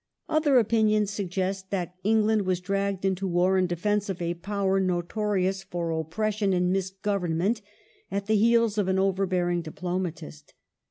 [0.27, 5.61] Other opinions suggest that England was dragged into war in defence of a Power notorious
[5.61, 7.61] for oppression and misgovern ment,
[8.09, 10.55] at the heels of an overbearing diplomatist.